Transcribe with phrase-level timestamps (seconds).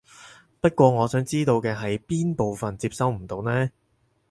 [0.59, 3.69] 不過我想知道嘅係邊部分接收唔到呢？